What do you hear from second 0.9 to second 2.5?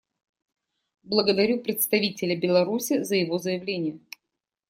Благодарю представителя